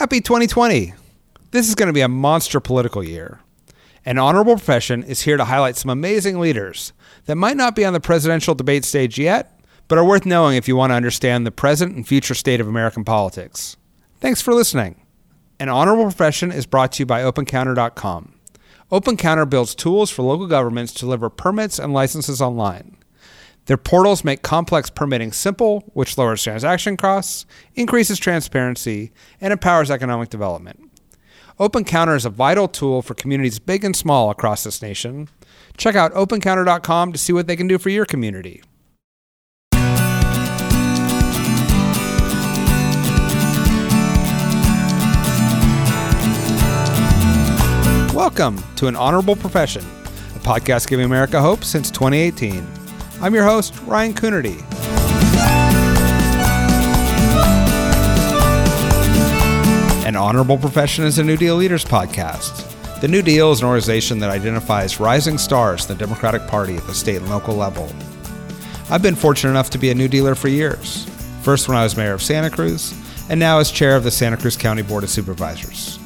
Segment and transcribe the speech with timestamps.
[0.00, 0.94] Happy 2020.
[1.50, 3.40] This is going to be a monster political year.
[4.06, 6.94] An honorable profession is here to highlight some amazing leaders
[7.26, 10.66] that might not be on the presidential debate stage yet, but are worth knowing if
[10.66, 13.76] you want to understand the present and future state of American politics.
[14.20, 15.04] Thanks for listening.
[15.58, 18.40] An honorable profession is brought to you by OpenCounter.com.
[18.90, 22.96] OpenCounter builds tools for local governments to deliver permits and licenses online.
[23.66, 30.30] Their portals make complex permitting simple, which lowers transaction costs, increases transparency, and empowers economic
[30.30, 30.90] development.
[31.58, 35.28] OpenCounter is a vital tool for communities big and small across this nation.
[35.76, 38.62] Check out opencounter.com to see what they can do for your community.
[48.14, 52.79] Welcome to An Honorable Profession, a podcast giving America hope since 2018.
[53.22, 54.62] I'm your host, Ryan Coonerty.
[60.06, 62.66] An Honorable Profession is a New Deal Leaders podcast.
[63.02, 66.86] The New Deal is an organization that identifies rising stars in the Democratic Party at
[66.86, 67.92] the state and local level.
[68.88, 71.04] I've been fortunate enough to be a New Dealer for years,
[71.42, 72.94] first when I was mayor of Santa Cruz,
[73.28, 75.98] and now as chair of the Santa Cruz County Board of Supervisors.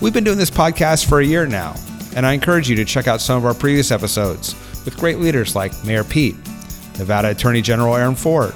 [0.00, 1.74] We've been doing this podcast for a year now,
[2.14, 4.54] and I encourage you to check out some of our previous episodes
[4.88, 6.34] with great leaders like Mayor Pete,
[6.96, 8.54] Nevada Attorney General Aaron Ford,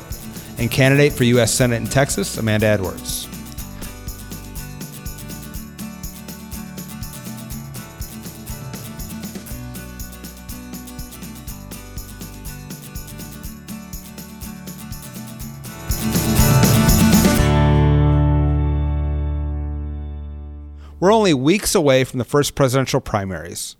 [0.56, 1.52] and candidate for U.S.
[1.52, 3.28] Senate in Texas, Amanda Edwards.
[20.98, 23.76] We're only weeks away from the first presidential primaries.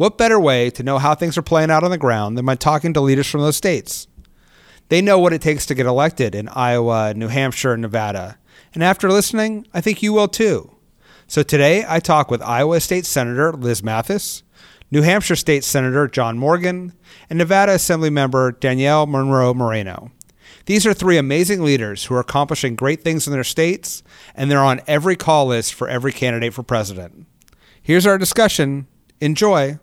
[0.00, 2.54] What better way to know how things are playing out on the ground than by
[2.54, 4.08] talking to leaders from those states?
[4.88, 8.38] They know what it takes to get elected in Iowa, New Hampshire, and Nevada.
[8.72, 10.74] And after listening, I think you will too.
[11.26, 14.42] So today I talk with Iowa State Senator Liz Mathis,
[14.90, 16.94] New Hampshire State Senator Jon Morgan,
[17.28, 20.12] and Nevada Assembly member Daniele Monroe Moreno.
[20.64, 24.02] These are three amazing leaders who are accomplishing great things in their states,
[24.34, 27.26] and they're on every call list for every candidate for president.
[27.82, 28.86] Here's our discussion.
[29.20, 29.78] Enjoy.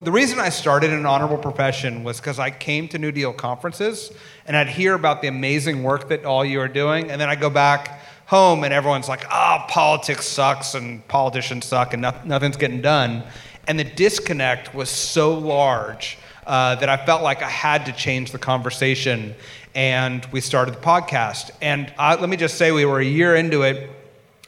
[0.00, 4.12] The reason I started an honorable profession was because I came to New Deal conferences
[4.46, 7.34] and I'd hear about the amazing work that all you are doing, and then I
[7.34, 12.56] go back home and everyone's like, oh, politics sucks and politicians suck and no- nothing's
[12.56, 13.24] getting done.
[13.66, 16.16] And the disconnect was so large
[16.46, 19.34] uh, that I felt like I had to change the conversation
[19.74, 21.50] and we started the podcast.
[21.60, 23.90] And uh, let me just say, we were a year into it,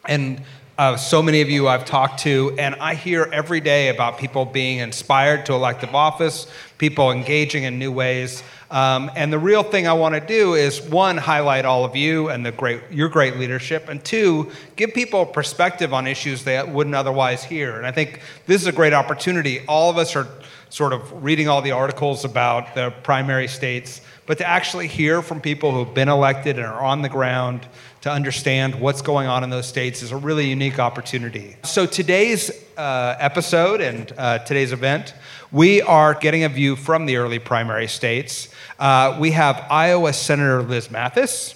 [0.06, 0.44] and
[0.80, 4.46] uh, so many of you I've talked to, and I hear every day about people
[4.46, 6.46] being inspired to elective office,
[6.78, 8.42] people engaging in new ways.
[8.70, 12.30] Um, and the real thing I want to do is one, highlight all of you
[12.30, 16.96] and the great, your great leadership, and two, give people perspective on issues they wouldn't
[16.96, 17.76] otherwise hear.
[17.76, 19.60] And I think this is a great opportunity.
[19.66, 20.28] All of us are
[20.70, 25.40] sort of reading all the articles about the primary states but to actually hear from
[25.40, 27.66] people who've been elected and are on the ground
[28.02, 31.56] to understand what's going on in those states is a really unique opportunity.
[31.64, 35.14] So, today's uh, episode and uh, today's event,
[35.52, 38.48] we are getting a view from the early primary states.
[38.78, 41.54] Uh, we have Iowa Senator Liz Mathis,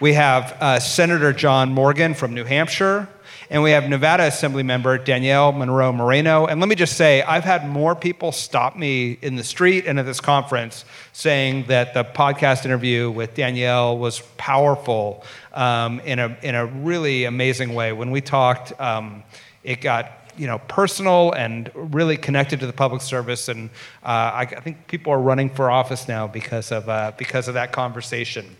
[0.00, 3.08] we have uh, Senator Jon Morgan from New Hampshire.
[3.52, 6.46] And we have Nevada Assembly member Daniele Monroe Moreno.
[6.46, 9.98] And let me just say, I've had more people stop me in the street and
[9.98, 16.36] at this conference saying that the podcast interview with Daniele was powerful um, in, a,
[16.42, 17.92] in a really amazing way.
[17.92, 19.22] When we talked, um,
[19.64, 23.48] it got you know, personal and really connected to the public service.
[23.48, 23.68] And
[24.02, 27.54] uh, I, I, think people are running for office now because of, uh, because of
[27.54, 28.56] that conversation.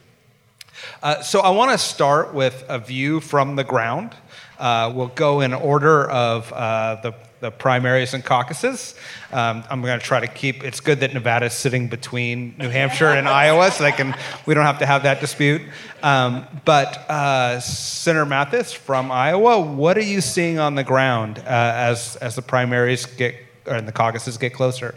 [1.02, 4.14] Uh, so I want to start with a view from the ground.
[4.58, 8.94] Uh, we'll go in order of uh, the, the primaries and caucuses.
[9.32, 10.62] Um, I'm going to try to keep.
[10.62, 14.14] It's good that Nevada is sitting between New Hampshire and Iowa, so they can.
[14.46, 15.62] We don't have to have that dispute.
[16.02, 21.42] Um, but uh, Senator Mathis from Iowa, what are you seeing on the ground uh,
[21.46, 23.34] as as the primaries get
[23.66, 24.94] and the caucuses get closer?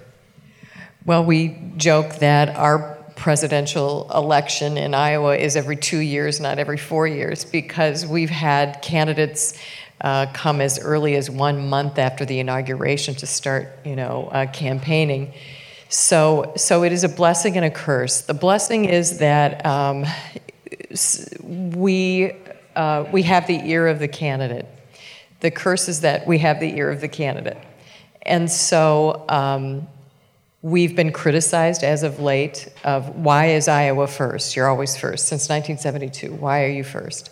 [1.06, 6.78] Well, we joke that our presidential election in Iowa is every two years, not every
[6.78, 9.58] four years, because we've had candidates
[10.04, 14.46] uh, come as early as one month after the inauguration to start, you know, uh,
[14.52, 15.34] campaigning.
[15.90, 18.22] So, so it is a blessing and a curse.
[18.22, 20.06] The blessing is that um,
[21.46, 22.34] we
[22.76, 24.66] uh, we have the ear of the candidate.
[25.42, 27.58] The curse is that we have the ear of the candidate,
[28.24, 29.88] and so um,
[30.64, 34.56] We've been criticized as of late of why is Iowa first?
[34.56, 36.34] You're always first since 1972.
[36.36, 37.30] Why are you first?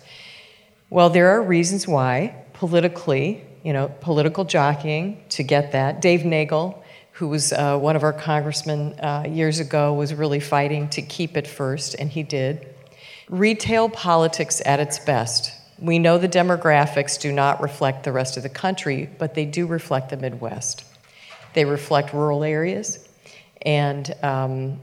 [0.89, 5.99] Well, there are reasons why politically, you know, political jockeying to get that.
[5.99, 6.79] Dave Nagle,
[7.13, 11.35] who was uh, one of our congressmen uh, years ago, was really fighting to keep
[11.35, 12.71] it first, and he did.
[13.29, 15.51] Retail politics at its best.
[15.79, 19.65] We know the demographics do not reflect the rest of the country, but they do
[19.65, 20.85] reflect the Midwest.
[21.55, 23.09] They reflect rural areas,
[23.63, 24.79] and um,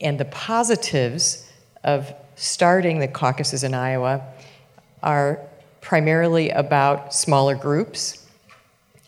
[0.00, 1.50] and the positives
[1.82, 4.22] of starting the caucuses in Iowa
[5.02, 5.40] are
[5.86, 8.26] primarily about smaller groups,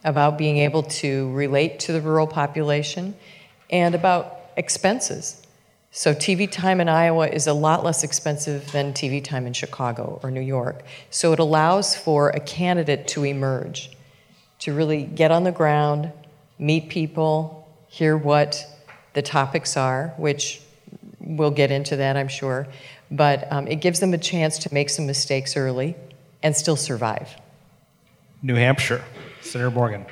[0.04, 3.16] about being able to relate to the rural population,
[3.68, 5.42] and about expenses.
[5.90, 10.20] So, TV time in Iowa is a lot less expensive than TV time in Chicago
[10.22, 10.84] or New York.
[11.10, 13.90] So, it allows for a candidate to emerge,
[14.60, 16.12] to really get on the ground,
[16.60, 18.64] meet people, hear what
[19.14, 20.62] the topics are, which
[21.18, 22.68] we'll get into that, I'm sure.
[23.10, 25.96] But um, it gives them a chance to make some mistakes early
[26.42, 27.36] and still survive.
[28.42, 29.04] New Hampshire,
[29.40, 30.06] Senator Morgan.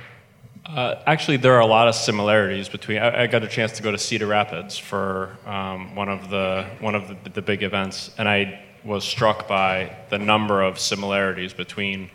[0.65, 2.99] Uh, actually, there are a lot of similarities between.
[2.99, 6.67] I, I got a chance to go to Cedar Rapids for um, one of the
[6.81, 11.53] one of the, the, big events, and I was struck by the number of similarities
[11.53, 12.11] between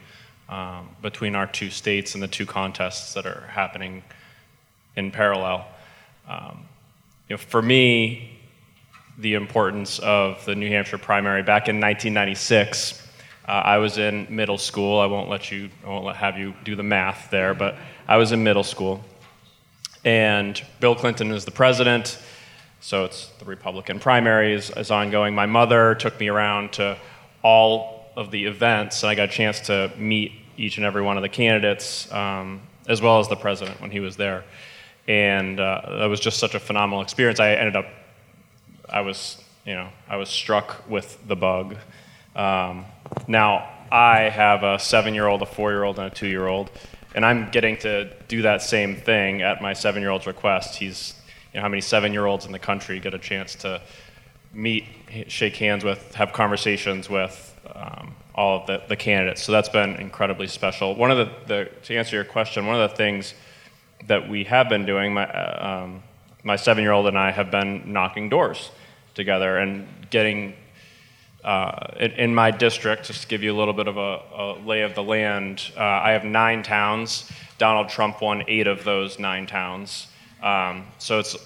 [0.50, 4.04] um, between our two states and the two contests that are happening
[4.98, 5.66] in parallel.
[6.28, 6.66] Um,
[7.30, 8.38] you know, for me,
[9.18, 13.08] the importance of the New Hampshire primary back in 1996.
[13.48, 15.00] Uh, I was in middle school.
[15.00, 17.76] I won't let you, I won't let, have you do the math there, but
[18.08, 19.04] I was in middle school.
[20.04, 22.18] And Bill Clinton is the president,
[22.80, 25.36] so it's the Republican primary is, is ongoing.
[25.36, 26.98] My mother took me around to
[27.44, 31.18] all of the events, and I got a chance to meet each and every one
[31.18, 34.44] of the candidates, um, as well as the president when he was there.
[35.08, 37.40] And uh, that was just such a phenomenal experience.
[37.40, 37.86] I ended up
[38.92, 41.78] I was, you know, I was struck with the bug.
[42.36, 42.86] Um,
[43.28, 46.48] now, I have a seven year old, a four year old, and a two year
[46.48, 46.72] old,
[47.14, 50.76] and I'm getting to do that same thing at my seven year old's request.
[50.76, 51.14] He's,
[51.54, 53.82] you know, how many seven year olds in the country get a chance to
[54.54, 54.86] meet,
[55.28, 59.44] shake hands with, have conversations with um, all of the, the candidates.
[59.44, 60.96] So that's been incredibly special.
[60.96, 63.34] One of the, the, to answer your question, one of the things
[64.08, 66.04] that we have been doing, my, uh, um,
[66.44, 68.72] my seven year old and I have been knocking doors
[69.14, 70.56] together and getting
[71.44, 74.60] uh, in, in, my district, just to give you a little bit of a, a
[74.66, 77.30] lay of the land, uh, I have nine towns.
[77.58, 80.08] Donald Trump won eight of those nine towns.
[80.44, 81.38] Um, so it's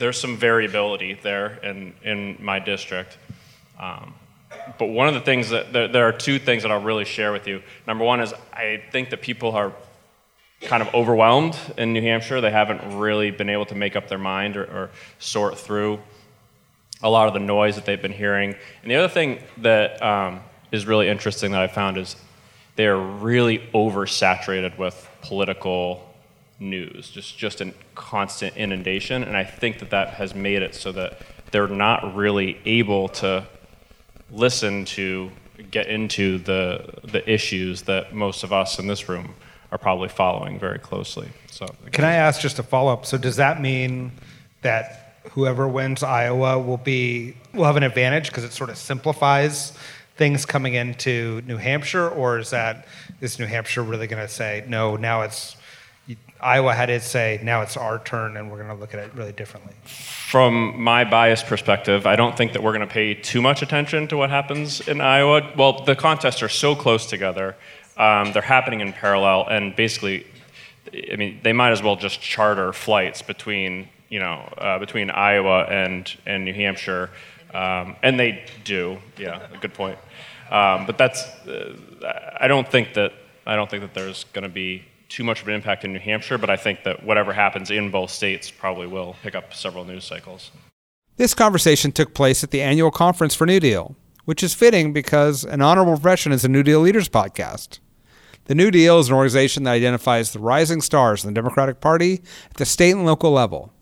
[0.00, 3.18] there's some variability there in, in my district.
[3.78, 4.14] Um,
[4.78, 7.32] but one of the things that there, there, are two things that I'll really share
[7.32, 7.62] with you.
[7.86, 9.72] Number one is I think that people are
[10.62, 12.40] kind of overwhelmed in New Hampshire.
[12.40, 16.00] They haven't really been able to make up their mind or, or sort through
[17.02, 18.54] a lot of the noise that they've been hearing.
[18.82, 20.40] And the other thing that um,
[20.72, 22.16] is really interesting that I found is
[22.76, 26.06] they are really oversaturated with political
[26.58, 29.22] news, just just a constant inundation.
[29.22, 31.20] And I think that that has made it so that
[31.50, 33.46] they're not really able to
[34.30, 35.30] listen to
[35.70, 39.34] get into the the issues that most of us in this room
[39.72, 41.28] are probably following very closely.
[41.50, 43.06] So, can I ask just a follow up?
[43.06, 44.12] So, does that mean
[44.62, 49.72] that whoever wins Iowa will be will have an advantage because it sort of simplifies
[50.16, 52.86] things coming into New Hampshire, or is that
[53.20, 54.96] is New Hampshire really going to say no?
[54.96, 55.56] Now it's
[56.40, 57.40] Iowa had its say.
[57.42, 59.74] Now it's our turn, and we're going to look at it really differently.
[59.84, 64.08] From my biased perspective, I don't think that we're going to pay too much attention
[64.08, 65.52] to what happens in Iowa.
[65.56, 67.56] Well, the contests are so close together;
[67.96, 70.26] um, they're happening in parallel, and basically,
[71.12, 75.64] I mean, they might as well just charter flights between you know, uh, between Iowa
[75.64, 77.10] and, and New Hampshire.
[77.54, 79.98] Um, and they do, yeah, good point.
[80.50, 83.12] Um, but that's, uh, I don't think that,
[83.46, 85.98] I don't think that there's going to be too much of an impact in New
[85.98, 89.84] Hampshire, but I think that whatever happens in both states probably will pick up several
[89.84, 90.50] news cycles.
[91.16, 95.44] This conversation took place at the annual conference for New Deal, which is fitting because
[95.44, 97.78] an honorable profession is a New Deal Leaders podcast.
[98.46, 102.22] The New Deal is an organization that identifies the rising stars in the Democratic Party
[102.50, 103.72] at the state and local level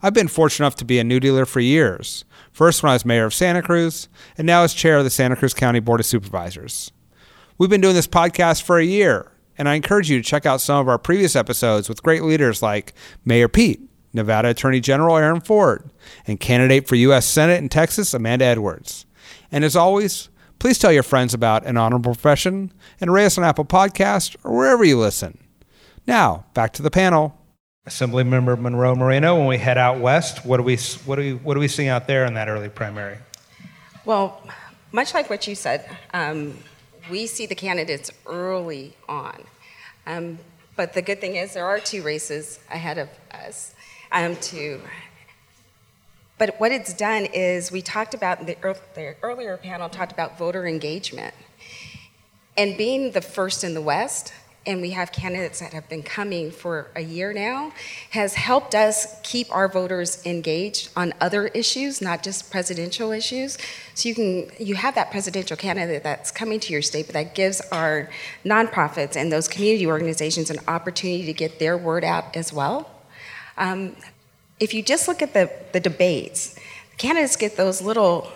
[0.00, 2.24] I've been fortunate enough to be a New Dealer for years.
[2.52, 5.34] First, when I was mayor of Santa Cruz, and now as chair of the Santa
[5.34, 6.92] Cruz County Board of Supervisors.
[7.56, 10.60] We've been doing this podcast for a year, and I encourage you to check out
[10.60, 13.80] some of our previous episodes with great leaders like Mayor Pete,
[14.12, 15.90] Nevada Attorney General Aaron Ford,
[16.26, 17.26] and candidate for U.S.
[17.26, 19.04] Senate in Texas, Amanda Edwards.
[19.50, 20.28] And as always,
[20.60, 24.56] please tell your friends about an honorable profession and rate us on Apple Podcast or
[24.56, 25.38] wherever you listen.
[26.06, 27.37] Now, back to the panel.
[27.88, 30.76] Assemblymember Monroe Moreno, when we head out west, what do we
[31.06, 33.16] what do we what do we see out there in that early primary?
[34.04, 34.42] Well,
[34.92, 36.58] much like what you said, um,
[37.10, 39.42] we see the candidates early on.
[40.06, 40.38] Um,
[40.76, 43.74] but the good thing is there are two races ahead of us.
[44.12, 44.80] Um, to,
[46.36, 48.56] but what it's done is we talked about the,
[48.94, 51.34] the earlier panel talked about voter engagement,
[52.54, 54.34] and being the first in the West
[54.68, 57.72] and we have candidates that have been coming for a year now,
[58.10, 63.56] has helped us keep our voters engaged on other issues, not just presidential issues.
[63.94, 67.34] So you can you have that presidential candidate that's coming to your state, but that
[67.34, 68.10] gives our
[68.44, 72.90] nonprofits and those community organizations an opportunity to get their word out as well.
[73.56, 73.96] Um,
[74.60, 76.58] if you just look at the, the debates,
[76.98, 78.30] candidates get those little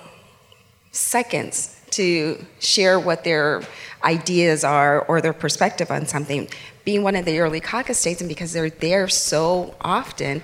[0.92, 3.62] seconds to share what their
[4.04, 6.48] ideas are or their perspective on something.
[6.84, 10.42] Being one of the early caucus states, and because they're there so often,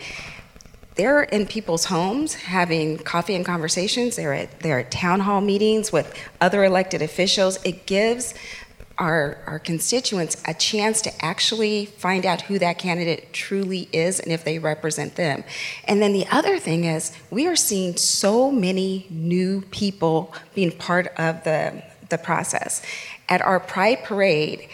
[0.94, 4.16] they're in people's homes having coffee and conversations.
[4.16, 7.58] They're at, they're at town hall meetings with other elected officials.
[7.64, 8.34] It gives
[8.98, 14.32] our, our constituents a chance to actually find out who that candidate truly is and
[14.32, 15.44] if they represent them.
[15.84, 21.06] And then the other thing is, we are seeing so many new people being part
[21.16, 22.82] of the, the process.
[23.28, 24.68] At our Pride Parade,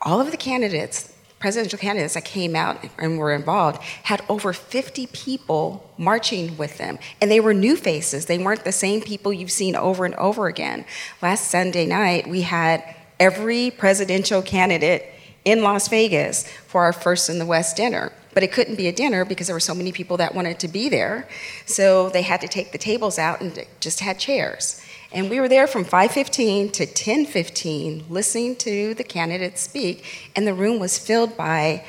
[0.00, 5.06] all of the candidates, presidential candidates that came out and were involved, had over 50
[5.08, 6.98] people marching with them.
[7.20, 8.26] And they were new faces.
[8.26, 10.84] They weren't the same people you've seen over and over again.
[11.20, 12.82] Last Sunday night, we had
[13.22, 15.04] every presidential candidate
[15.44, 18.12] in Las Vegas for our First in the West dinner.
[18.34, 20.68] But it couldn't be a dinner because there were so many people that wanted to
[20.68, 21.28] be there.
[21.64, 24.82] So they had to take the tables out and just had chairs.
[25.12, 29.96] And we were there from 5:15 to 10:15 listening to the candidates speak
[30.34, 31.84] and the room was filled by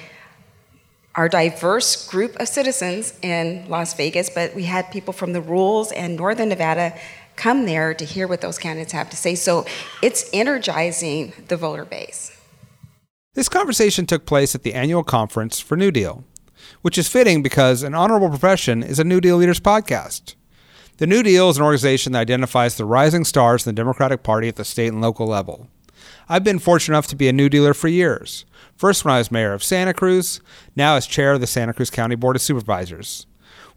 [1.16, 5.92] our diverse group of citizens in Las Vegas, but we had people from the rurals
[5.92, 6.94] and northern Nevada
[7.36, 9.36] come there to hear what those candidates have to say.
[9.36, 9.66] So
[10.02, 12.38] it's energizing the voter base.
[13.34, 16.24] This conversation took place at the annual conference for New Deal,
[16.84, 20.36] which is fitting because An Honorable Profession is a New Deal Leaders podcast.
[20.98, 24.48] The New Deal is an organization that identifies the rising stars in the Democratic Party
[24.48, 25.68] at the state and local level.
[26.30, 28.46] I've been fortunate enough to be a New Dealer for years.
[28.75, 30.40] First, when I was mayor of Santa Cruz,
[30.75, 33.25] now as chair of the Santa Cruz County Board of Supervisors.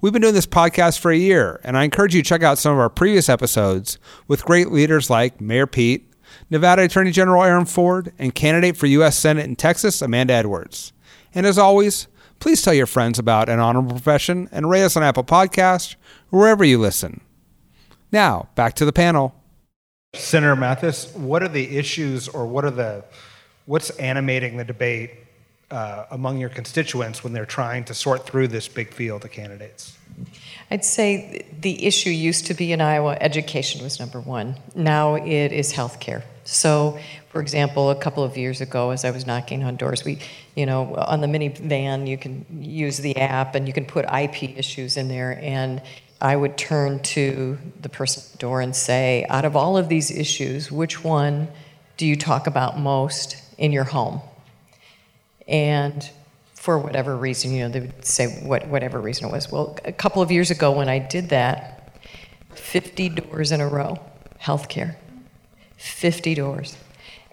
[0.01, 2.59] We've been doing this podcast for a year, and I encourage you to check out
[2.59, 3.99] some of our previous episodes
[4.29, 6.13] with great leaders like Mayor Pete,
[6.51, 9.17] Nevada Attorney General Aaron Ford, and candidate for U.S.
[9.17, 10.93] Senate in Texas, Amanda Edwards.
[11.35, 12.09] And as always,
[12.41, 15.97] please tell your friends about an honorable profession and rate us on Apple Podcast
[16.29, 17.23] wherever you listen.
[18.13, 19.35] Now, back to the panel.
[20.15, 23.03] Senator Mathis, what are the issues or what are the
[23.65, 25.26] what's animating the debate
[25.71, 29.97] uh, among your constituents when they're trying to sort through this big field of candidates?
[30.71, 34.57] I'd say the issue used to be in Iowa, education was number one.
[34.75, 36.23] Now it is healthcare.
[36.45, 40.21] So, for example, a couple of years ago, as I was knocking on doors, we,
[40.55, 44.57] you know, on the minivan, you can use the app and you can put IP
[44.57, 45.39] issues in there.
[45.43, 45.83] And
[46.21, 49.89] I would turn to the person at the door and say, out of all of
[49.89, 51.49] these issues, which one
[51.97, 54.21] do you talk about most in your home?
[55.47, 56.09] And
[56.55, 59.51] for whatever reason, you know, they would say what, whatever reason it was.
[59.51, 62.01] Well, a couple of years ago when I did that,
[62.55, 63.99] 50 doors in a row,
[64.41, 64.97] healthcare,
[65.77, 66.77] 50 doors.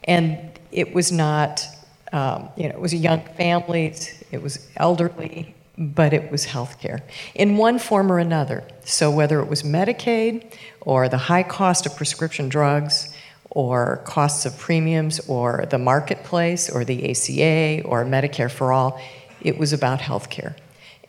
[0.04, 1.66] And it was not,
[2.12, 7.02] um, you know, it was young families, it was elderly, but it was healthcare
[7.34, 8.64] in one form or another.
[8.86, 13.13] So whether it was Medicaid or the high cost of prescription drugs,
[13.54, 19.00] or costs of premiums or the marketplace or the ACA or Medicare for All.
[19.42, 20.56] It was about health care.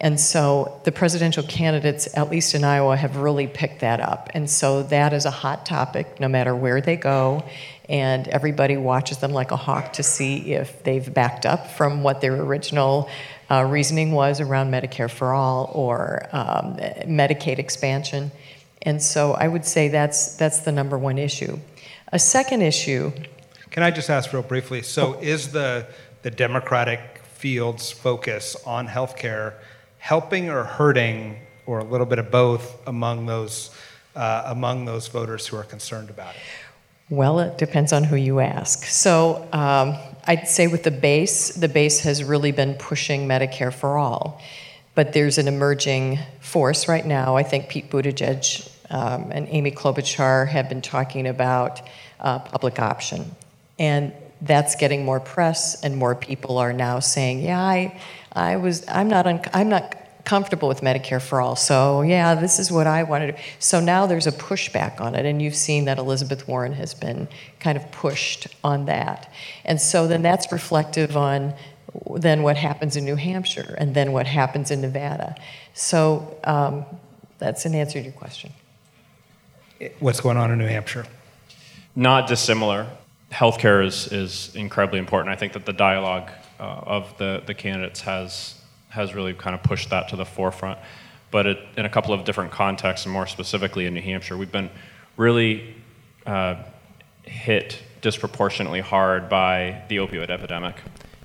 [0.00, 4.28] And so the presidential candidates, at least in Iowa, have really picked that up.
[4.34, 7.44] And so that is a hot topic no matter where they go.
[7.88, 12.20] And everybody watches them like a hawk to see if they've backed up from what
[12.20, 13.08] their original
[13.50, 18.30] uh, reasoning was around Medicare for All or um, Medicaid expansion.
[18.82, 21.58] And so I would say that's, that's the number one issue.
[22.14, 23.10] A second issue.
[23.70, 24.82] Can I just ask real briefly?
[24.82, 25.84] So, is the
[26.22, 29.54] the Democratic field's focus on healthcare
[29.98, 33.74] helping or hurting, or a little bit of both, among those
[34.14, 36.40] uh, among those voters who are concerned about it?
[37.10, 38.84] Well, it depends on who you ask.
[38.84, 43.98] So, um, I'd say with the base, the base has really been pushing Medicare for
[43.98, 44.40] all.
[44.94, 47.34] But there's an emerging force right now.
[47.34, 51.82] I think Pete Buttigieg um, and Amy Klobuchar have been talking about
[52.20, 53.34] uh, public option.
[53.78, 58.00] And that's getting more press, and more people are now saying, "Yeah, I,
[58.32, 61.56] I was, I'm not, un- I'm not comfortable with Medicare for all.
[61.56, 63.36] So, yeah, this is what I wanted.
[63.58, 67.26] So now there's a pushback on it, and you've seen that Elizabeth Warren has been
[67.58, 69.30] kind of pushed on that.
[69.64, 71.54] And so then that's reflective on
[72.16, 75.36] then what happens in New Hampshire and then what happens in Nevada.
[75.74, 76.84] So um,
[77.38, 78.52] that's an answer to your question.
[79.98, 81.06] What's going on in New Hampshire?
[81.96, 82.88] Not dissimilar.
[83.30, 85.32] Healthcare is, is incredibly important.
[85.32, 88.60] I think that the dialogue uh, of the, the candidates has,
[88.90, 90.78] has really kind of pushed that to the forefront.
[91.30, 94.52] But it, in a couple of different contexts, and more specifically in New Hampshire, we've
[94.52, 94.70] been
[95.16, 95.74] really
[96.26, 96.62] uh,
[97.24, 100.76] hit disproportionately hard by the opioid epidemic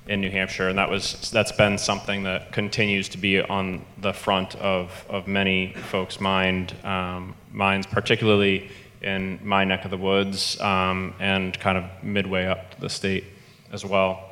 [0.10, 4.12] in New Hampshire, and that was that's been something that continues to be on the
[4.12, 8.72] front of, of many folks' mind um, minds, particularly
[9.04, 13.24] in my neck of the woods um, and kind of midway up the state
[13.72, 14.26] as well.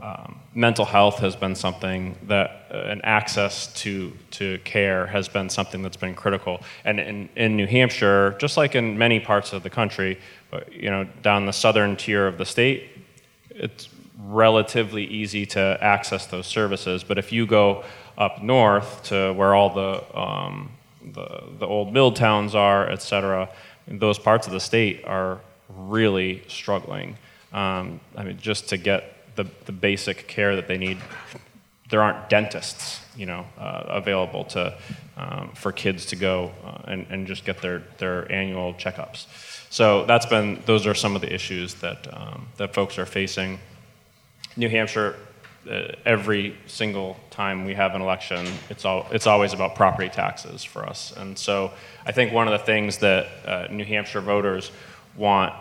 [0.00, 5.48] Um, mental health has been something that, uh, and access to, to care has been
[5.48, 6.60] something that's been critical.
[6.84, 10.18] And in, in New Hampshire, just like in many parts of the country,
[10.70, 12.90] you know, down the southern tier of the state,
[13.50, 13.88] it's
[14.28, 17.04] relatively easy to access those services.
[17.04, 17.84] But if you go
[18.16, 20.70] up north to where all the, um,
[21.12, 23.48] the, the, old mill towns are, et cetera,
[23.86, 27.16] those parts of the state are really struggling.
[27.52, 30.98] Um, I mean, just to get the, the basic care that they need,
[31.90, 34.76] there aren't dentists, you know, uh, available to,
[35.16, 39.26] um, for kids to go uh, and, and just get their, their annual checkups.
[39.70, 43.58] So that's been, those are some of the issues that, um, that folks are facing.
[44.56, 45.16] New Hampshire,
[45.68, 50.62] uh, every single time we have an election, it's, all, it's always about property taxes
[50.62, 51.12] for us.
[51.16, 51.72] And so
[52.06, 54.70] I think one of the things that uh, New Hampshire voters
[55.16, 55.52] want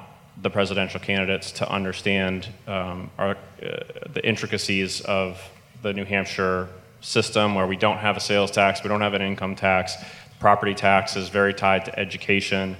[0.41, 3.79] the presidential candidates to understand um, are uh,
[4.11, 5.41] the intricacies of
[5.81, 6.69] the New Hampshire
[7.01, 9.95] system where we don't have a sales tax, we don't have an income tax.
[10.39, 12.75] Property tax is very tied to education.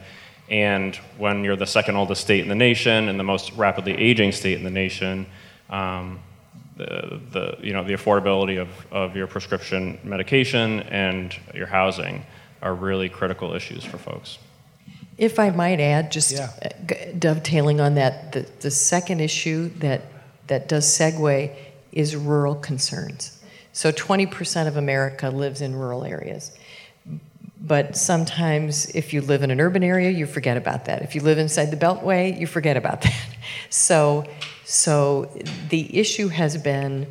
[0.50, 4.32] And when you're the second oldest state in the nation and the most rapidly aging
[4.32, 5.26] state in the nation,
[5.74, 6.20] um,
[6.78, 12.26] the, the, you know, the affordability of, of your prescription medication and your housing
[12.62, 14.38] are really critical issues for folks.
[15.18, 16.50] If I might add, just yeah.
[17.18, 20.02] dovetailing on that, the, the second issue that,
[20.48, 21.56] that does segue
[21.92, 23.40] is rural concerns.
[23.74, 26.56] So 20% of America lives in rural areas.
[27.66, 31.02] But sometimes, if you live in an urban area, you forget about that.
[31.02, 33.16] If you live inside the Beltway, you forget about that.
[33.70, 34.26] So
[34.66, 35.30] so
[35.70, 37.08] the issue has been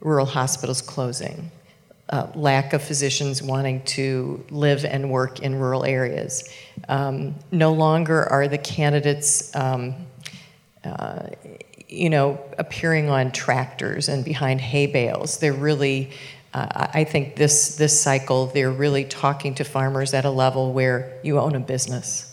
[0.00, 1.50] rural hospitals closing,
[2.10, 6.48] uh, lack of physicians wanting to live and work in rural areas.
[6.88, 9.94] Um, no longer are the candidates, um,
[10.84, 11.28] uh,
[11.88, 15.38] you know, appearing on tractors and behind hay bales.
[15.38, 16.10] They're really,
[16.54, 21.18] uh, I think this this cycle, they're really talking to farmers at a level where
[21.24, 22.32] you own a business,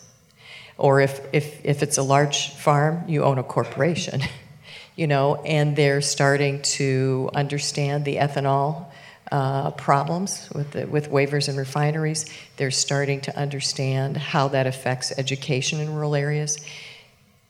[0.78, 4.22] or if if if it's a large farm, you own a corporation.
[4.96, 8.86] you know, and they're starting to understand the ethanol
[9.32, 12.26] uh, problems with, the, with waivers and refineries.
[12.58, 16.58] They're starting to understand how that affects education in rural areas.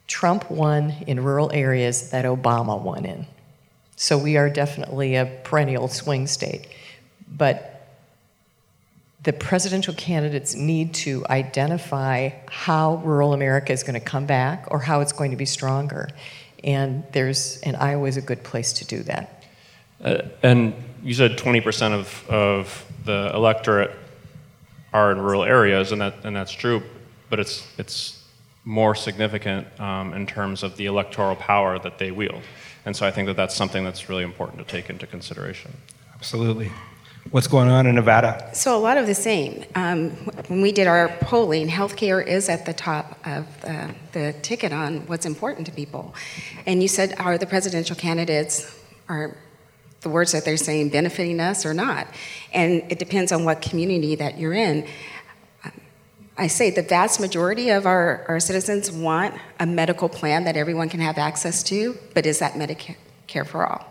[0.08, 3.26] Trump won in rural areas that Obama won in.
[4.02, 6.68] So we are definitely a perennial swing state.
[7.28, 7.88] But
[9.24, 14.80] the presidential candidates need to identify how rural America is going to come back or
[14.80, 16.10] how it's going to be stronger
[16.64, 19.44] and there's and Iowa is a good place to do that.
[20.04, 23.92] Uh, and you said 20% of, of the electorate
[24.94, 26.84] are in rural areas, and that and that's true,
[27.30, 28.24] but it's it's
[28.64, 32.42] more significant um, in terms of the electoral power that they wield,
[32.86, 35.72] and so I think that that's something that's really important to take into consideration.
[36.16, 36.72] Absolutely.
[37.30, 38.50] What's going on in Nevada?
[38.54, 39.64] So, a lot of the same.
[39.76, 40.10] Um,
[40.48, 45.06] when we did our polling, healthcare is at the top of uh, the ticket on
[45.06, 46.16] what's important to people.
[46.66, 48.76] And you said, are the presidential candidates,
[49.08, 49.38] are
[50.02, 52.08] the words that they're saying benefiting us or not?
[52.54, 54.88] And it depends on what community that you're in.
[56.38, 60.90] I say the vast majority of our, our citizens want a medical plan that everyone
[60.90, 63.86] can have access to, but is that Medicare for all?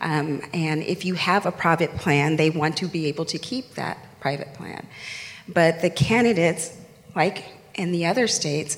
[0.00, 3.74] Um, and if you have a private plan, they want to be able to keep
[3.74, 4.86] that private plan.
[5.48, 6.76] But the candidates,
[7.14, 7.44] like
[7.74, 8.76] in the other states,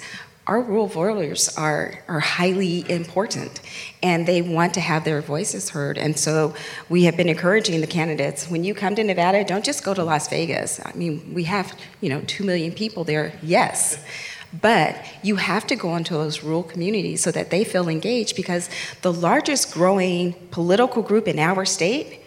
[0.48, 3.60] our rural voters are, are highly important
[4.02, 5.98] and they want to have their voices heard.
[5.98, 6.54] And so
[6.88, 10.02] we have been encouraging the candidates when you come to Nevada, don't just go to
[10.02, 10.80] Las Vegas.
[10.82, 14.02] I mean, we have, you know, 2 million people there, yes.
[14.62, 18.70] But you have to go into those rural communities so that they feel engaged because
[19.02, 22.22] the largest growing political group in our state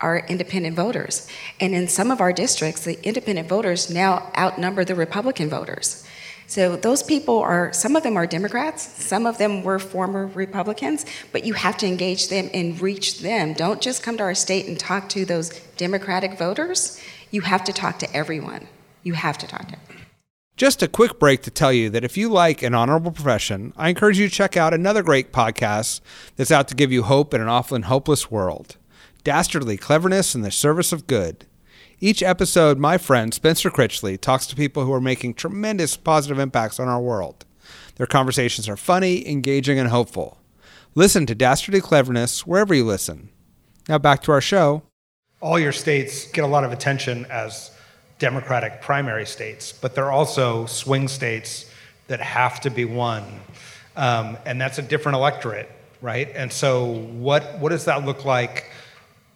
[0.00, 1.28] are independent voters.
[1.60, 6.04] And in some of our districts, the independent voters now outnumber the Republican voters.
[6.46, 11.06] So those people are, some of them are Democrats, some of them were former Republicans,
[11.32, 13.54] but you have to engage them and reach them.
[13.54, 17.00] Don't just come to our state and talk to those Democratic voters.
[17.30, 18.68] You have to talk to everyone.
[19.02, 20.06] You have to talk to everyone.
[20.56, 23.88] Just a quick break to tell you that if you like an honorable profession, I
[23.88, 26.00] encourage you to check out another great podcast
[26.36, 28.76] that's out to give you hope in an often and hopeless world
[29.24, 31.46] Dastardly Cleverness in the Service of Good.
[32.04, 36.78] Each episode, my friend Spencer Critchley talks to people who are making tremendous positive impacts
[36.78, 37.46] on our world.
[37.96, 40.38] Their conversations are funny, engaging, and hopeful.
[40.94, 43.30] Listen to Dastardly Cleverness wherever you listen.
[43.88, 44.82] Now back to our show.
[45.40, 47.70] All your states get a lot of attention as
[48.18, 51.72] Democratic primary states, but they're also swing states
[52.08, 53.24] that have to be won.
[53.96, 55.70] Um, and that's a different electorate,
[56.02, 56.30] right?
[56.34, 58.70] And so, what, what does that look like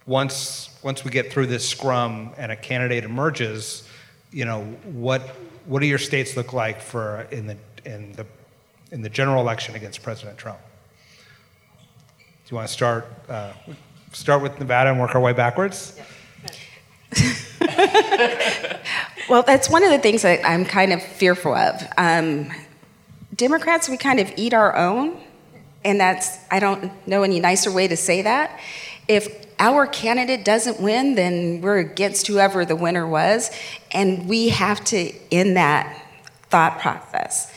[0.05, 3.87] once, once we get through this scrum and a candidate emerges?
[4.31, 5.21] You know, what,
[5.65, 8.25] what do your states look like for in the, in the,
[8.91, 10.59] in the general election against President Trump?
[12.17, 13.53] Do you want to start, uh,
[14.11, 15.99] start with Nevada and work our way backwards?
[19.29, 21.81] well, that's one of the things that I'm kind of fearful of.
[21.97, 22.51] Um,
[23.35, 25.17] Democrats, we kind of eat our own,
[25.85, 28.59] and that's, I don't know any nicer way to say that.
[29.09, 33.51] If our candidate doesn't win, then we're against whoever the winner was,
[33.91, 36.05] and we have to end that
[36.49, 37.51] thought process.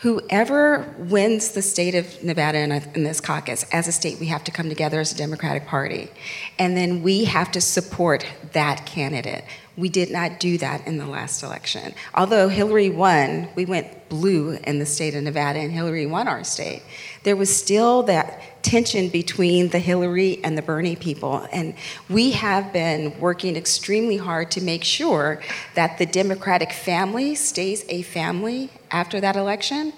[0.00, 4.26] Whoever wins the state of Nevada in, a, in, this caucus, as a state, we
[4.26, 6.10] have to come together as a Democratic Party.
[6.58, 9.44] And then we have to support that candidate.
[9.76, 11.94] We did not do that in the last election.
[12.14, 16.44] Although Hillary won, we went blue in the state of Nevada, and Hillary won our
[16.44, 16.82] state.
[17.26, 21.44] There was still that tension between the Hillary and the Bernie people.
[21.50, 21.74] And
[22.08, 25.42] we have been working extremely hard to make sure
[25.74, 29.92] that the Democratic family stays a family after that election.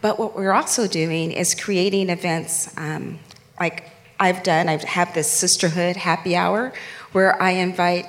[0.00, 3.18] But what we're also doing is creating events um,
[3.60, 4.70] like I've done.
[4.70, 6.72] I have this sisterhood happy hour
[7.12, 8.06] where I invite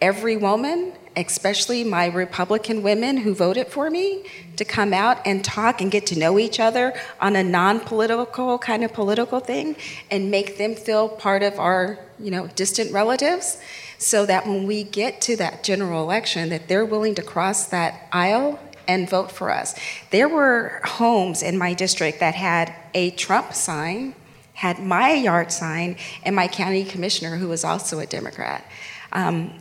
[0.00, 4.24] every woman, especially my Republican women who voted for me,
[4.56, 8.84] to come out and talk and get to know each other on a non-political kind
[8.84, 9.76] of political thing
[10.10, 13.58] and make them feel part of our, you know, distant relatives
[13.98, 18.08] so that when we get to that general election that they're willing to cross that
[18.12, 19.74] aisle and vote for us.
[20.10, 24.14] There were homes in my district that had a Trump sign,
[24.54, 28.64] had my yard sign, and my county commissioner, who was also a Democrat.
[29.12, 29.54] Um,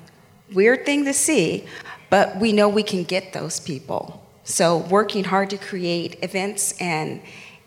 [0.51, 1.65] Weird thing to see,
[2.09, 4.23] but we know we can get those people.
[4.43, 7.21] So working hard to create events and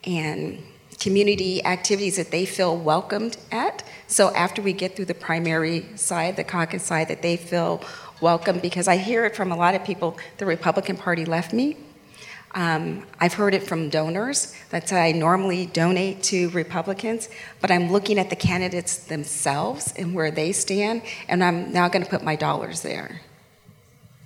[0.04, 0.62] and
[1.00, 3.82] community activities that they feel welcomed at.
[4.06, 7.82] So after we get through the primary side, the caucus side, that they feel
[8.20, 10.16] welcome because I hear it from a lot of people.
[10.38, 11.76] The Republican Party left me.
[12.56, 17.28] Um, I've heard it from donors that I normally donate to Republicans,
[17.60, 22.02] but I'm looking at the candidates themselves and where they stand, and I'm now going
[22.02, 23.20] to put my dollars there.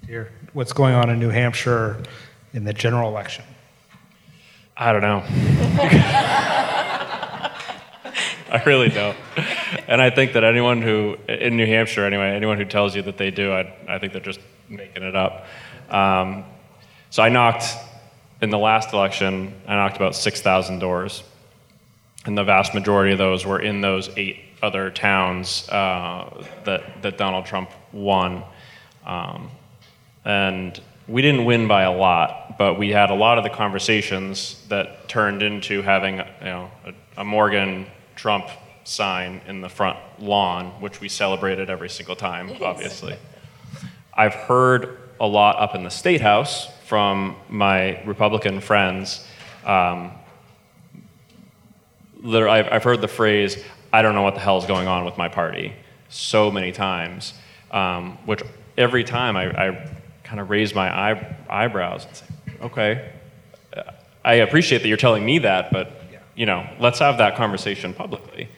[0.07, 2.01] Here, what's going on in New Hampshire
[2.55, 3.45] in the general election?
[4.77, 5.25] I don't know.
[8.49, 9.17] I really don't.
[9.89, 13.19] And I think that anyone who, in New Hampshire anyway, anyone who tells you that
[13.19, 14.39] they do, I, I think they're just
[14.69, 15.47] making it up.
[15.91, 16.45] Um,
[17.11, 17.77] so I knocked
[18.43, 21.23] in the last election, I knocked about 6,000 doors.
[22.27, 27.17] And the vast majority of those were in those eight other towns uh, that, that
[27.17, 28.43] Donald Trump won.
[29.07, 29.51] Um,
[30.25, 34.63] and we didn't win by a lot, but we had a lot of the conversations
[34.69, 38.49] that turned into having you know, a, a Morgan Trump
[38.85, 43.17] sign in the front lawn, which we celebrated every single time, obviously.
[44.13, 49.25] I've heard a lot up in the State House from my Republican friends.
[49.65, 50.11] Um,
[52.25, 55.17] I've, I've heard the phrase, I don't know what the hell is going on with
[55.17, 55.73] my party,
[56.09, 57.35] so many times,
[57.71, 58.43] um, which
[58.77, 59.91] every time I, I
[60.25, 62.27] kind of raise my eye, eyebrows and say,
[62.63, 63.13] okay,
[64.25, 65.93] I appreciate that you're telling me that, but
[66.35, 68.49] you know, let's have that conversation publicly.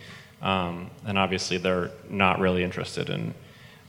[0.41, 3.35] Um, and obviously, they're not really interested in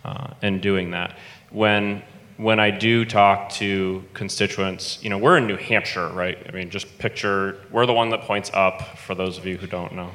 [0.03, 1.17] uh, in doing that.
[1.49, 2.03] When
[2.37, 6.37] when I do talk to constituents, you know, we're in New Hampshire, right?
[6.47, 8.97] I mean, just picture we're the one that points up.
[8.97, 10.09] For those of you who don't know,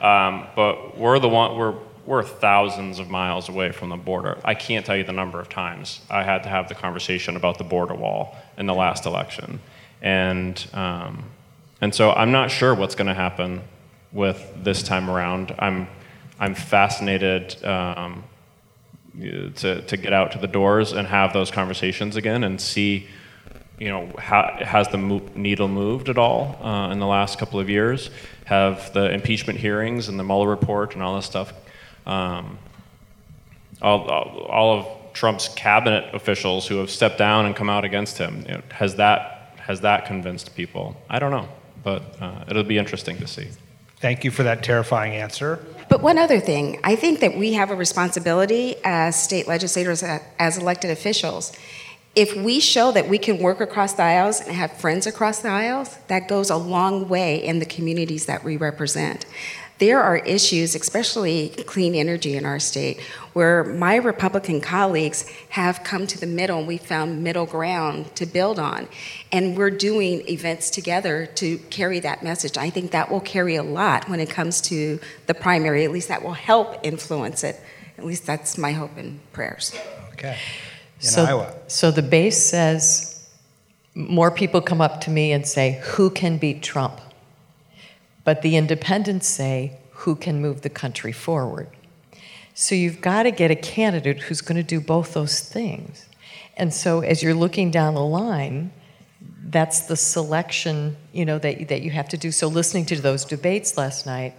[0.00, 1.74] um, but we're the one we're
[2.06, 4.38] we're thousands of miles away from the border.
[4.44, 7.58] I can't tell you the number of times I had to have the conversation about
[7.58, 9.60] the border wall in the last election,
[10.00, 11.24] and um,
[11.80, 13.62] and so I'm not sure what's going to happen
[14.12, 15.54] with this time around.
[15.58, 15.86] I'm
[16.40, 17.62] I'm fascinated.
[17.64, 18.24] Um,
[19.20, 23.06] to, to get out to the doors and have those conversations again and see,
[23.78, 27.60] you know, how, has the mo- needle moved at all uh, in the last couple
[27.60, 28.10] of years?
[28.44, 31.52] Have the impeachment hearings and the Mueller report and all this stuff,
[32.06, 32.58] um,
[33.80, 38.44] all, all, of Trump's cabinet officials who have stepped down and come out against him,
[38.48, 40.96] you know, has that has that convinced people?
[41.08, 41.48] I don't know,
[41.84, 43.48] but uh, it'll be interesting to see.
[44.02, 45.64] Thank you for that terrifying answer.
[45.88, 50.18] But one other thing, I think that we have a responsibility as state legislators, uh,
[50.40, 51.52] as elected officials.
[52.16, 55.50] If we show that we can work across the aisles and have friends across the
[55.50, 59.24] aisles, that goes a long way in the communities that we represent
[59.82, 63.00] there are issues, especially clean energy in our state,
[63.32, 68.24] where my Republican colleagues have come to the middle and we found middle ground to
[68.24, 68.86] build on.
[69.32, 72.56] And we're doing events together to carry that message.
[72.56, 75.84] I think that will carry a lot when it comes to the primary.
[75.84, 77.58] At least that will help influence it.
[77.98, 79.74] At least that's my hope and prayers.
[80.12, 80.38] Okay.
[81.00, 81.54] In so, Iowa.
[81.66, 83.28] So the base says
[83.96, 87.00] more people come up to me and say, Who can beat Trump?
[88.24, 91.68] But the independents say, who can move the country forward?
[92.54, 96.06] So you've got to get a candidate who's going to do both those things.
[96.56, 98.72] And so as you're looking down the line,
[99.44, 102.30] that's the selection, you know, that, that you have to do.
[102.30, 104.34] So listening to those debates last night,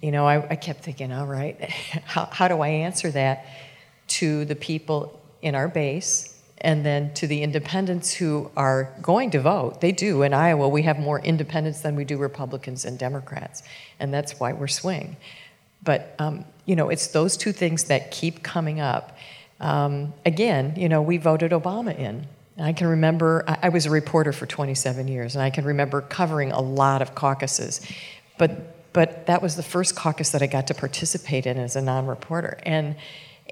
[0.00, 1.60] you know, I, I kept thinking, all right,
[2.04, 3.46] how, how do I answer that
[4.06, 9.40] to the people in our base and then to the independents who are going to
[9.40, 9.80] vote.
[9.80, 10.22] They do.
[10.22, 13.62] In Iowa, we have more independents than we do Republicans and Democrats,
[14.00, 15.16] and that's why we're swing.
[15.82, 19.16] But, um, you know, it's those two things that keep coming up.
[19.60, 22.26] Um, again, you know, we voted Obama in.
[22.58, 26.00] I can remember, I, I was a reporter for 27 years, and I can remember
[26.00, 27.80] covering a lot of caucuses.
[28.38, 31.82] But, but that was the first caucus that I got to participate in as a
[31.82, 32.58] non reporter.
[32.62, 32.96] And,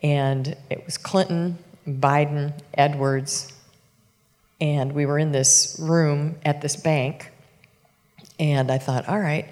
[0.02, 3.52] and it was Clinton, Biden, Edwards,
[4.60, 7.32] and we were in this room at this bank.
[8.38, 9.48] And I thought, all right,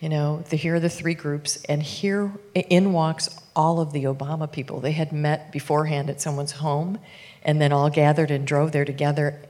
[0.00, 4.04] you know, the, here are the three groups, and here in walks all of the
[4.04, 4.80] Obama people.
[4.80, 6.98] They had met beforehand at someone's home,
[7.42, 9.40] and then all gathered and drove there together.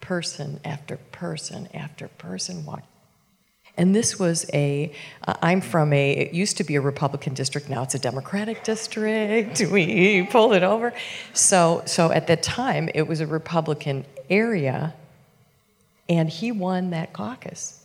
[0.00, 2.86] Person after person after person walked
[3.76, 4.92] and this was a,
[5.26, 8.62] uh, am from a, it used to be a Republican district, now it's a Democratic
[8.62, 9.62] district.
[9.74, 10.92] We pulled it over.
[11.32, 14.94] So, so at that time, it was a Republican area,
[16.08, 17.84] and he won that caucus.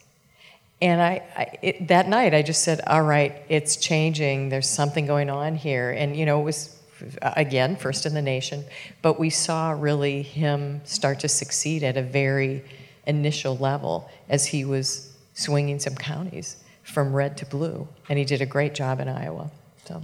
[0.81, 4.49] And I, I it, that night, I just said, all right, it's changing.
[4.49, 5.89] There's something going on here.
[5.89, 6.77] And, you know, it was,
[7.23, 8.63] again, first in the nation,
[9.01, 12.63] but we saw really him start to succeed at a very
[13.07, 15.08] initial level as he was
[15.39, 19.51] swinging some counties from red to blue, and he did a great job in Iowa.
[19.85, 20.03] So,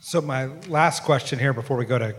[0.00, 2.14] so my last question here before we go to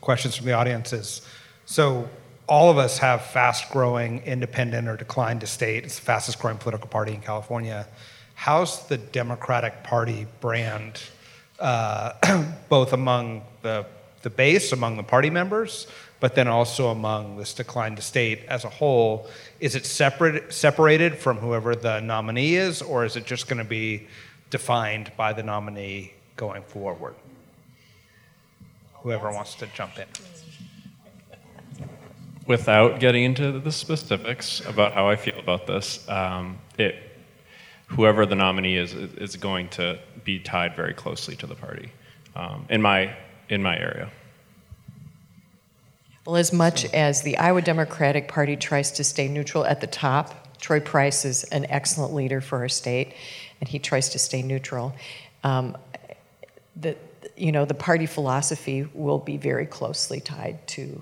[0.00, 1.22] questions from the audience is
[1.64, 2.08] so
[2.48, 5.84] all of us have fast growing independent or decline to state.
[5.84, 7.86] It's the fastest growing political party in California.
[8.34, 11.00] How's the Democratic Party brand,
[11.58, 12.12] uh,
[12.68, 13.86] both among the,
[14.26, 15.86] the base, among the party members,
[16.18, 19.28] but then also among this decline to state as a whole?
[19.60, 23.64] Is it separate, separated from whoever the nominee is, or is it just going to
[23.64, 24.08] be
[24.50, 27.14] defined by the nominee going forward?
[28.94, 30.06] Whoever wants to jump in.
[32.48, 36.96] Without getting into the specifics about how I feel about this, um, it,
[37.86, 41.92] whoever the nominee is is going to be tied very closely to the party
[42.34, 43.14] um, in my
[43.48, 44.10] in my area.
[46.26, 50.58] Well, as much as the Iowa Democratic Party tries to stay neutral at the top,
[50.58, 53.14] Troy Price is an excellent leader for our state,
[53.60, 54.92] and he tries to stay neutral.
[55.44, 55.78] Um,
[56.74, 56.96] the,
[57.36, 61.00] you know, the party philosophy will be very closely tied to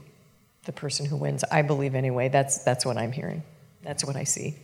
[0.67, 1.43] the person who wins.
[1.51, 2.29] I believe anyway.
[2.29, 3.43] That's that's what I'm hearing.
[3.83, 4.57] That's what I see.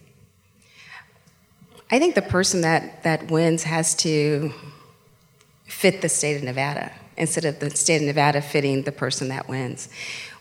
[1.90, 4.52] I think the person that that wins has to
[5.64, 9.48] fit the state of Nevada instead of the state of Nevada fitting the person that
[9.48, 9.88] wins.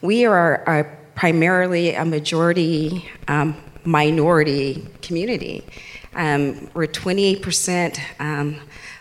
[0.01, 5.65] We are, are primarily a majority um, minority community.
[6.13, 8.59] Um, we're 28% um,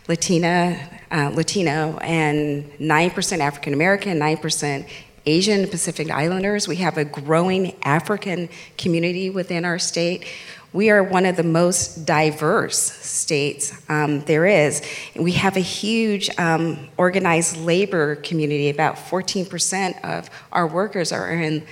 [0.09, 4.89] Latina, uh, Latino, and 9% African American, 9%
[5.27, 6.67] Asian Pacific Islanders.
[6.67, 10.27] We have a growing African community within our state.
[10.73, 14.83] We are one of the most diverse states um, there is.
[15.17, 18.69] We have a huge um, organized labor community.
[18.69, 21.67] About 14% of our workers are in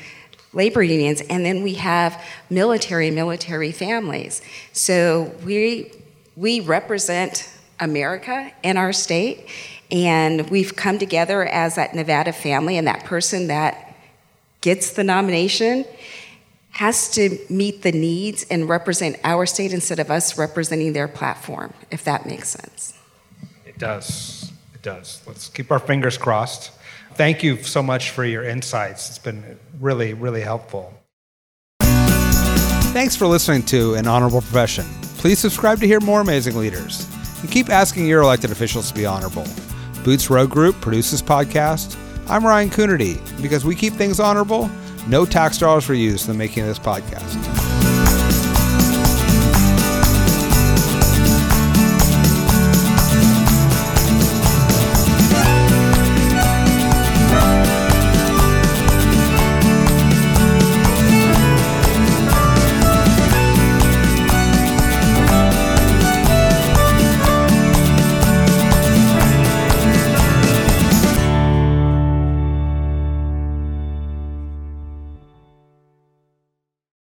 [0.54, 4.40] labor unions, and then we have military military families.
[4.72, 5.92] So we
[6.35, 9.48] we represent America and our state.
[9.90, 13.94] And we've come together as that Nevada family, and that person that
[14.61, 15.85] gets the nomination
[16.77, 21.73] has to meet the needs and represent our state instead of us representing their platform,
[21.91, 22.93] if that makes sense.
[23.65, 24.53] It does.
[24.75, 25.23] It does.
[25.27, 26.73] Let's keep our fingers crossed.
[27.15, 29.09] Thank you so much for your insights.
[29.09, 30.93] It's been really, really helpful.
[31.81, 34.85] Thanks for listening to An Honorable Profession.
[35.17, 37.09] Please subscribe to hear more amazing leaders
[37.41, 39.47] and keep asking your elected officials to be honorable.
[40.05, 41.97] Boots Road Group produces podcast.
[42.29, 43.19] I'm Ryan Coonerty.
[43.41, 44.71] Because we keep things honorable,
[45.09, 47.65] no tax dollars were used in the making of this podcast.